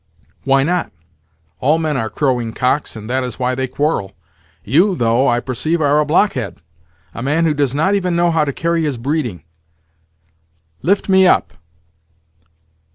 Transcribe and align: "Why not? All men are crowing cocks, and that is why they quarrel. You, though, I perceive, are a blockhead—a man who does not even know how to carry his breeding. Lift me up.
"Why 0.45 0.63
not? 0.63 0.91
All 1.59 1.77
men 1.77 1.95
are 1.95 2.09
crowing 2.09 2.53
cocks, 2.53 2.95
and 2.95 3.07
that 3.07 3.23
is 3.23 3.37
why 3.37 3.53
they 3.53 3.67
quarrel. 3.67 4.13
You, 4.63 4.95
though, 4.95 5.27
I 5.27 5.39
perceive, 5.39 5.79
are 5.79 5.99
a 5.99 6.05
blockhead—a 6.05 7.21
man 7.21 7.45
who 7.45 7.53
does 7.53 7.75
not 7.75 7.93
even 7.93 8.15
know 8.15 8.31
how 8.31 8.43
to 8.43 8.51
carry 8.51 8.81
his 8.81 8.97
breeding. 8.97 9.43
Lift 10.81 11.07
me 11.07 11.27
up. 11.27 11.53